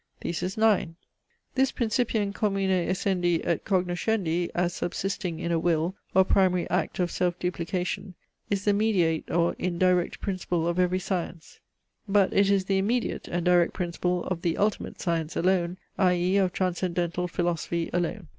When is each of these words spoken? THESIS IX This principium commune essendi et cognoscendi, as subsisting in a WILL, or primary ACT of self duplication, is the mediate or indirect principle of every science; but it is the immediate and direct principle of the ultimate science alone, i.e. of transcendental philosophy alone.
THESIS 0.21 0.57
IX 0.57 0.93
This 1.53 1.71
principium 1.71 2.33
commune 2.33 2.71
essendi 2.71 3.39
et 3.45 3.63
cognoscendi, 3.63 4.49
as 4.55 4.73
subsisting 4.73 5.37
in 5.39 5.51
a 5.51 5.59
WILL, 5.59 5.93
or 6.15 6.25
primary 6.25 6.67
ACT 6.71 6.97
of 6.97 7.11
self 7.11 7.37
duplication, 7.37 8.15
is 8.49 8.65
the 8.65 8.73
mediate 8.73 9.29
or 9.29 9.53
indirect 9.59 10.19
principle 10.19 10.67
of 10.67 10.79
every 10.79 10.97
science; 10.97 11.59
but 12.09 12.33
it 12.33 12.49
is 12.49 12.65
the 12.65 12.79
immediate 12.79 13.27
and 13.27 13.45
direct 13.45 13.73
principle 13.73 14.23
of 14.23 14.41
the 14.41 14.57
ultimate 14.57 14.99
science 14.99 15.35
alone, 15.35 15.77
i.e. 15.99 16.35
of 16.37 16.51
transcendental 16.51 17.27
philosophy 17.27 17.91
alone. 17.93 18.27